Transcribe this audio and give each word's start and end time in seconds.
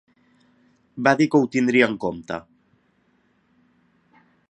Va 1.07 1.13
dir 1.19 1.27
que 1.35 1.43
ho 1.43 1.51
tindria 1.57 1.91
en 1.91 1.95
compte. 2.07 2.41